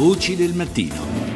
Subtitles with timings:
[0.00, 1.29] Voci del mattino.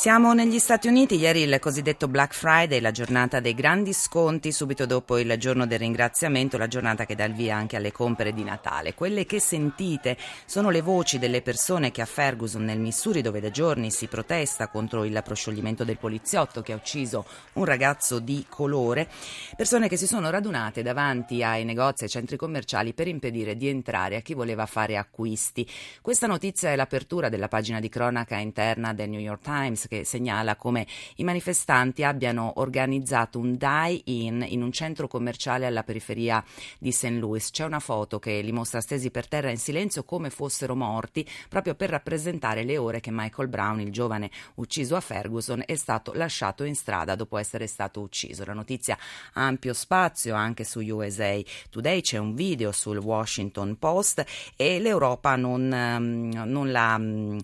[0.00, 4.86] Siamo negli Stati Uniti, ieri il cosiddetto Black Friday, la giornata dei grandi sconti, subito
[4.86, 8.42] dopo il giorno del ringraziamento, la giornata che dà il via anche alle compere di
[8.42, 8.94] Natale.
[8.94, 10.16] Quelle che sentite
[10.46, 14.68] sono le voci delle persone che a Ferguson, nel Missouri, dove da giorni si protesta
[14.68, 19.06] contro il proscioglimento del poliziotto che ha ucciso un ragazzo di colore,
[19.54, 23.68] persone che si sono radunate davanti ai negozi e ai centri commerciali per impedire di
[23.68, 25.68] entrare a chi voleva fare acquisti.
[26.00, 30.54] Questa notizia è l'apertura della pagina di cronaca interna del New York Times che segnala
[30.54, 30.86] come
[31.16, 36.44] i manifestanti abbiano organizzato un die-in in un centro commerciale alla periferia
[36.78, 37.16] di St.
[37.18, 37.50] Louis.
[37.50, 41.74] C'è una foto che li mostra stesi per terra in silenzio come fossero morti, proprio
[41.74, 46.62] per rappresentare le ore che Michael Brown, il giovane ucciso a Ferguson, è stato lasciato
[46.62, 48.44] in strada dopo essere stato ucciso.
[48.44, 48.96] La notizia
[49.32, 51.36] ha ampio spazio anche su USA
[51.68, 57.38] Today, c'è un video sul Washington Post e l'Europa non, ehm, non la mm,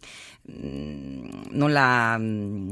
[1.57, 2.71] non la mm,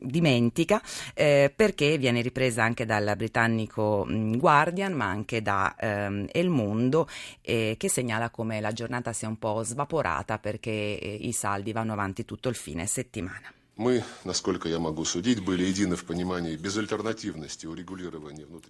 [0.00, 0.82] dimentica
[1.14, 7.08] eh, perché viene ripresa anche dal britannico mm, Guardian ma anche da ehm, El Mondo
[7.40, 11.92] eh, che segnala come la giornata sia un po' svaporata perché eh, i saldi vanno
[11.92, 13.52] avanti tutto il fine settimana.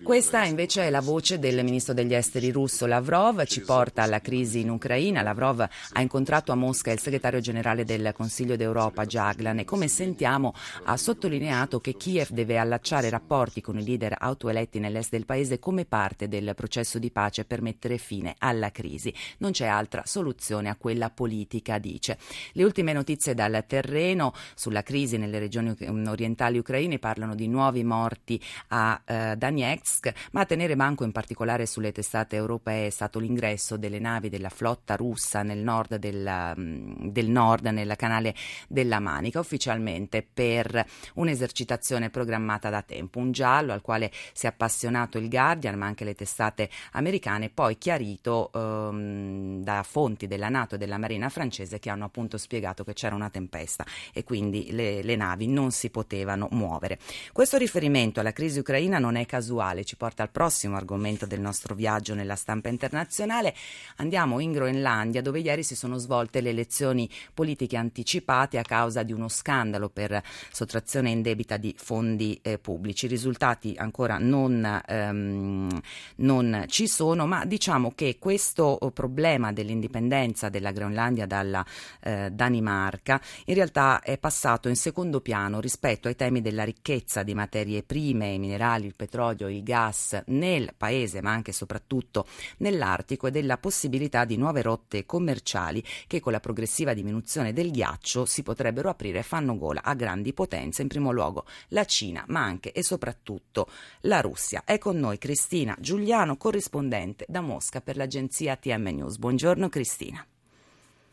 [0.04, 4.60] Questa invece è la voce del ministro degli esteri russo Lavrov, ci porta alla crisi
[4.60, 5.22] in Ucraina.
[5.22, 10.54] Lavrov ha incontrato a Mosca il segretario generale del Consiglio d'Europa Jaglan e come sentiamo
[10.84, 15.84] ha sottolineato che Kiev deve allacciare rapporti con i leader autoeletti nell'est del paese come
[15.84, 19.12] parte del processo di pace per mettere fine alla crisi.
[19.38, 22.18] Non c'è altra soluzione a quella politica, dice.
[22.52, 25.74] Le ultime notizie dal terreno sulla crisi crisi nelle regioni
[26.06, 31.64] orientali ucraine parlano di nuovi morti a eh, Donetsk, ma a tenere banco in particolare
[31.64, 37.08] sulle testate europee è stato l'ingresso delle navi della flotta russa nel nord del, mm,
[37.08, 38.34] del nord, nel canale
[38.68, 43.18] della Manica, ufficialmente per un'esercitazione programmata da tempo.
[43.18, 47.78] Un giallo al quale si è appassionato il Guardian, ma anche le testate americane, poi
[47.78, 52.92] chiarito ehm, da fonti della Nato e della Marina francese che hanno appunto spiegato che
[52.92, 56.98] c'era una tempesta e quindi le le, le navi non si potevano muovere.
[57.32, 61.74] Questo riferimento alla crisi ucraina non è casuale, ci porta al prossimo argomento del nostro
[61.74, 63.54] viaggio nella stampa internazionale.
[63.96, 69.12] Andiamo in Groenlandia dove ieri si sono svolte le elezioni politiche anticipate a causa di
[69.12, 70.20] uno scandalo per
[70.50, 73.06] sottrazione indebita di fondi eh, pubblici.
[73.06, 75.80] I risultati ancora non, ehm,
[76.16, 81.64] non ci sono, ma diciamo che questo problema dell'indipendenza della Groenlandia dalla
[82.00, 87.34] eh, Danimarca in realtà è passato in secondo piano rispetto ai temi della ricchezza di
[87.34, 92.26] materie prime, i minerali, il petrolio, il gas nel paese, ma anche e soprattutto
[92.58, 98.24] nell'Artico e della possibilità di nuove rotte commerciali che con la progressiva diminuzione del ghiaccio
[98.24, 102.40] si potrebbero aprire e fanno gola a grandi potenze, in primo luogo la Cina, ma
[102.40, 103.68] anche e soprattutto
[104.02, 104.62] la Russia.
[104.64, 109.18] È con noi Cristina Giuliano, corrispondente da Mosca per l'agenzia TM News.
[109.18, 110.26] Buongiorno Cristina.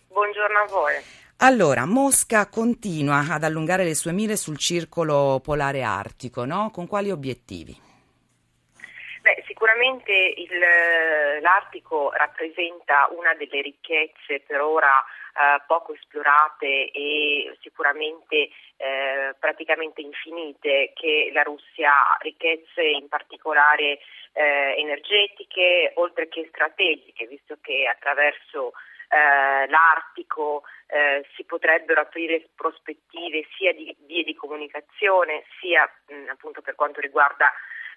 [0.07, 0.93] Buongiorno a voi.
[1.41, 6.69] Allora, Mosca continua ad allungare le sue mire sul circolo polare artico, no?
[6.69, 7.73] Con quali obiettivi?
[9.21, 10.59] Beh, sicuramente il,
[11.39, 20.91] l'Artico rappresenta una delle ricchezze per ora eh, poco esplorate e sicuramente eh, praticamente infinite
[20.93, 23.99] che la Russia ha, ricchezze in particolare
[24.33, 28.73] eh, energetiche oltre che strategiche, visto che attraverso
[29.09, 36.61] eh, l'Artico eh, si potrebbero aprire prospettive sia di vie di comunicazione sia mh, appunto
[36.61, 37.51] per quanto riguarda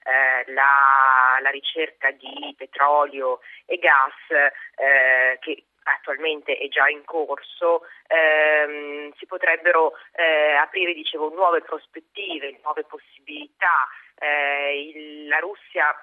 [0.05, 4.13] eh, la, la, ricerca di petrolio e gas
[4.77, 12.59] eh, che attualmente è già in corso, ehm, si potrebbero eh, aprire dicevo, nuove prospettive,
[12.63, 13.89] nuove possibilità.
[14.19, 15.95] Eh, il, la Russia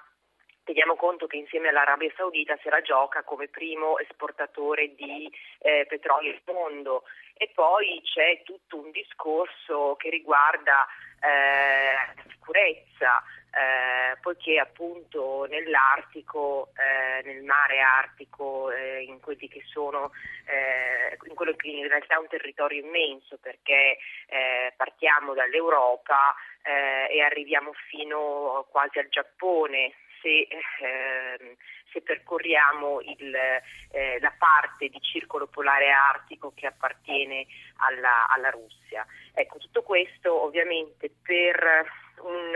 [0.69, 5.28] teniamo conto che insieme all'Arabia Saudita se la gioca come primo esportatore di
[5.62, 7.06] eh, petrolio al mondo.
[7.33, 10.86] E poi c'è tutto un discorso che riguarda
[11.21, 19.63] eh, la sicurezza, eh, poiché appunto nell'Artico, eh, nel mare Artico, eh, in quelli che
[19.65, 20.12] sono,
[20.45, 27.22] eh, in quello che in realtà è un territorio immenso perché eh, partiamo dall'Europa e
[27.22, 30.48] arriviamo fino quasi al Giappone, se,
[30.81, 31.56] ehm,
[31.92, 37.45] se percorriamo il, eh, la parte di circolo polare artico che appartiene
[37.77, 39.06] alla, alla Russia.
[39.33, 41.86] Ecco, tutto questo ovviamente per
[42.21, 42.54] un,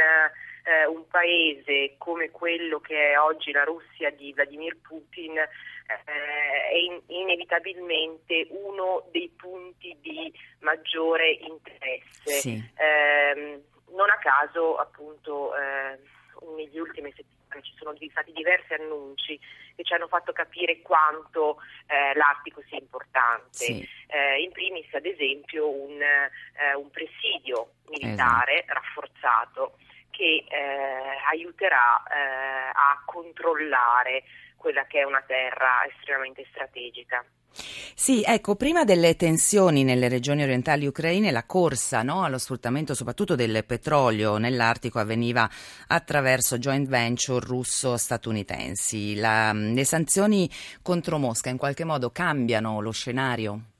[0.65, 5.49] eh, un, paese come quello che è oggi la Russia di Vladimir Putin eh,
[6.05, 12.39] è in, inevitabilmente uno dei punti di maggiore interesse.
[12.39, 12.71] Sì.
[12.75, 13.61] Eh,
[13.93, 15.99] non a caso appunto eh,
[16.55, 19.39] negli ultimi settimane ci sono stati diversi annunci
[19.75, 21.57] che ci hanno fatto capire quanto
[21.87, 23.49] eh, l'Artico sia importante.
[23.51, 23.87] Sì.
[24.07, 28.73] Eh, in primis, ad esempio, un, eh, un presidio militare esatto.
[28.73, 29.77] rafforzato
[30.11, 34.23] che eh, aiuterà eh, a controllare
[34.55, 37.25] quella che è una terra estremamente strategica.
[37.95, 43.35] Sì, ecco, prima delle tensioni nelle regioni orientali ucraine, la corsa no, allo sfruttamento soprattutto
[43.35, 45.49] del petrolio nell'Artico avveniva
[45.87, 49.15] attraverso joint venture russo-statunitensi.
[49.15, 50.49] La, le sanzioni
[50.81, 53.72] contro Mosca in qualche modo cambiano lo scenario?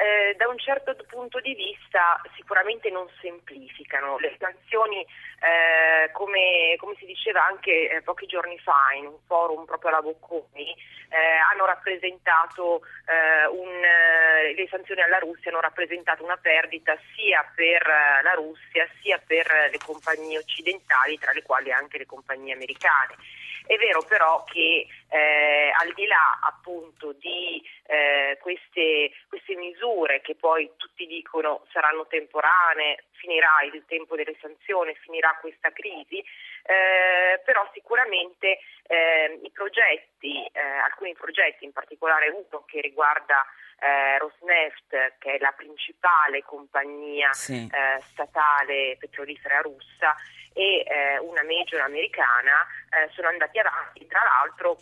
[0.00, 4.16] Eh, da un certo punto di vista sicuramente non semplificano.
[4.16, 9.66] Le sanzioni, eh, come, come, si diceva anche eh, pochi giorni fa in un forum
[9.66, 10.74] proprio alla Bocconi,
[11.10, 17.44] eh, hanno rappresentato eh, un, eh, le sanzioni alla Russia hanno rappresentato una perdita sia
[17.54, 23.16] per la Russia sia per le compagnie occidentali, tra le quali anche le compagnie americane.
[23.66, 30.34] È vero però che eh, al di là appunto di eh, queste, queste, misure che
[30.34, 37.68] poi tutti dicono saranno temporanee, finirà il tempo delle sanzioni, finirà questa crisi, eh, però
[37.72, 41.98] sicuramente eh, i progetti, eh, alcuni progetti, in particolare
[42.28, 43.44] uno che riguarda
[43.78, 47.66] eh, Rosneft, che è la principale compagnia sì.
[47.66, 50.14] eh, statale petrolifera russa,
[50.52, 54.78] e eh, una major americana eh, sono andati avanti, tra l'altro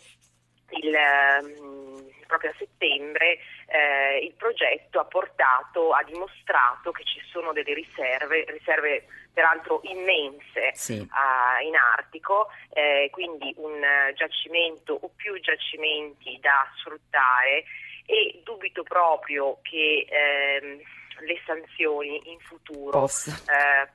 [0.71, 7.51] il, ehm, proprio a settembre eh, il progetto ha portato, ha dimostrato che ci sono
[7.53, 10.97] delle riserve, riserve peraltro immense sì.
[10.97, 13.81] uh, in Artico, eh, quindi un
[14.15, 17.63] giacimento o più giacimenti da sfruttare
[18.05, 20.81] e dubito proprio che ehm,
[21.19, 23.87] le sanzioni in futuro eh,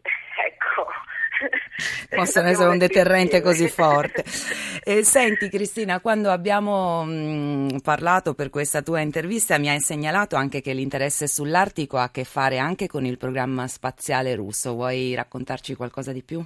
[0.46, 0.86] ecco
[2.14, 4.24] possono essere un deterrente così forte.
[4.82, 10.36] Eh, senti Cristina, quando abbiamo mh, mm, parlato per questa tua intervista mi hai segnalato
[10.36, 14.72] anche che l'interesse sull'Artico ha a che fare anche con il programma spaziale russo.
[14.72, 16.42] Vuoi raccontarci qualcosa di più?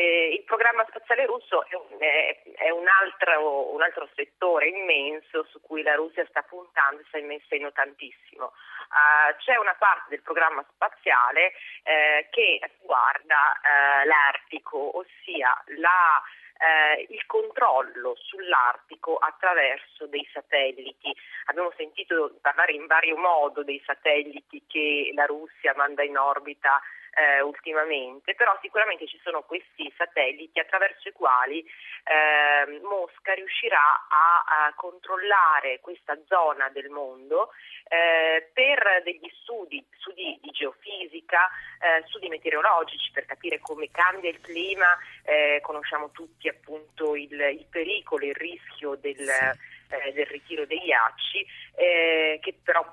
[0.00, 5.44] Eh, il programma spaziale russo è, un, è, è un, altro, un, altro, settore immenso
[5.50, 8.46] su cui la Russia sta puntando e sta investendo tantissimo.
[8.46, 11.52] Uh, c'è una parte del programma spaziale
[11.82, 16.22] eh, che riguarda eh, l'Artico, ossia la
[16.60, 21.14] eh, il controllo sull'Artico attraverso dei satelliti.
[21.46, 26.80] Abbiamo sentito parlare in vario modo dei satelliti che la Russia manda in orbita
[27.14, 34.66] eh, ultimamente, però sicuramente ci sono questi satelliti attraverso i quali eh, Mosca riuscirà a,
[34.66, 37.50] a, controllare questa zona del mondo
[37.88, 41.48] eh, per degli studi, studi di geofisica,
[41.80, 47.66] eh, studi meteorologici per capire come cambia il clima, eh, conosciamo tutti appunto il, il
[47.68, 49.94] pericolo, il rischio del sì.
[49.94, 52.84] eh, del ritiro dei ghiacci, che però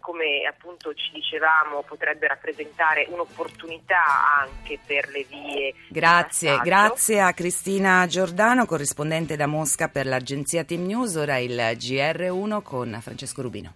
[0.00, 4.02] come appunto ci dicevamo potrebbe rappresentare un'opportunità
[4.40, 5.74] anche per le vie.
[5.88, 12.62] Grazie, grazie a Cristina Giordano, corrispondente da Mosca per l'agenzia Team News, ora il GR1
[12.62, 13.74] con Francesco Rubino.